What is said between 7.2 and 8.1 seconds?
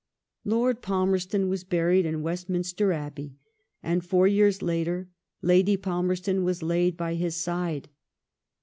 side.